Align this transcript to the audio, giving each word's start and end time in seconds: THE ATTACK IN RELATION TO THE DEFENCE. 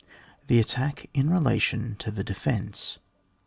THE 0.47 0.59
ATTACK 0.59 1.11
IN 1.13 1.29
RELATION 1.29 1.95
TO 1.99 2.09
THE 2.09 2.23
DEFENCE. 2.23 2.97